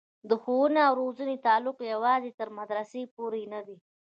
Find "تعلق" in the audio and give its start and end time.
1.45-1.77